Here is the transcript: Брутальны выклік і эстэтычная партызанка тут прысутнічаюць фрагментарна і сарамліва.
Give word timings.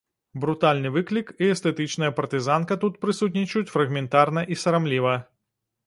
Брутальны 0.45 0.91
выклік 0.95 1.27
і 1.43 1.49
эстэтычная 1.55 2.11
партызанка 2.21 2.79
тут 2.85 2.99
прысутнічаюць 3.05 3.71
фрагментарна 3.77 4.41
і 4.57 4.63
сарамліва. 4.65 5.15